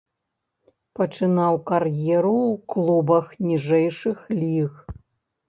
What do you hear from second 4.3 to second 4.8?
ліг.